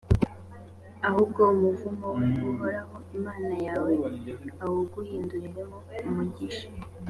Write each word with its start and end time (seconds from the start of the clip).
ahubwo 1.07 1.41
umuvumo 1.53 2.07
we 2.17 2.27
uhoraho 2.51 2.95
imana 3.17 3.49
yawe 3.65 3.91
awuguhinduriramo 4.63 5.77
umugisha, 6.09 6.67